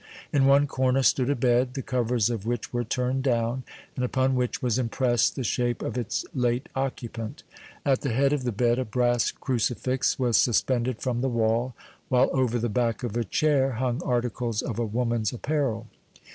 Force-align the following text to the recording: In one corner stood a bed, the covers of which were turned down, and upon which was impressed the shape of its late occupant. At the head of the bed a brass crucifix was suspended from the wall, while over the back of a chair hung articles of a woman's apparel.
In 0.33 0.47
one 0.47 0.65
corner 0.65 1.03
stood 1.03 1.29
a 1.29 1.35
bed, 1.35 1.75
the 1.75 1.83
covers 1.83 2.31
of 2.31 2.43
which 2.47 2.73
were 2.73 2.83
turned 2.83 3.21
down, 3.21 3.61
and 3.95 4.03
upon 4.03 4.33
which 4.33 4.59
was 4.59 4.79
impressed 4.79 5.35
the 5.35 5.43
shape 5.43 5.83
of 5.83 5.95
its 5.95 6.25
late 6.33 6.69
occupant. 6.75 7.43
At 7.85 8.01
the 8.01 8.09
head 8.11 8.33
of 8.33 8.43
the 8.43 8.51
bed 8.51 8.79
a 8.79 8.83
brass 8.85 9.29
crucifix 9.29 10.17
was 10.17 10.37
suspended 10.37 11.03
from 11.03 11.21
the 11.21 11.29
wall, 11.29 11.75
while 12.09 12.31
over 12.33 12.57
the 12.57 12.67
back 12.67 13.03
of 13.03 13.15
a 13.15 13.23
chair 13.23 13.73
hung 13.73 14.01
articles 14.03 14.63
of 14.63 14.79
a 14.79 14.85
woman's 14.87 15.31
apparel. 15.33 15.85